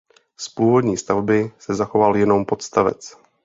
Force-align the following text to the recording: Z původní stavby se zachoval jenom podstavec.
Z 0.37 0.49
původní 0.49 0.97
stavby 0.97 1.51
se 1.59 1.75
zachoval 1.75 2.17
jenom 2.17 2.45
podstavec. 2.45 3.15